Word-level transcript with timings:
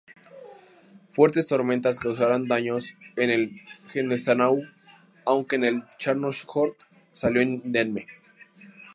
Fuertes 1.09 1.45
tormentas 1.45 1.99
causaron 1.99 2.47
daños 2.47 2.95
en 3.17 3.29
el 3.29 3.61
"Gneisenau", 3.93 4.63
aunque 5.27 5.57
el 5.57 5.83
"Scharnhorst" 5.99 6.49
salió 7.11 7.43
indemne. 7.43 8.07